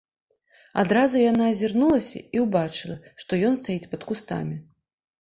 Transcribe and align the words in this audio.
Адразу 0.83 1.21
яна 1.31 1.43
азірнулася 1.53 2.19
і 2.39 2.43
ўбачыла, 2.47 2.97
што 3.23 3.31
ён 3.49 3.63
стаіць 3.63 3.89
пад 3.97 4.01
кустамі. 4.11 4.63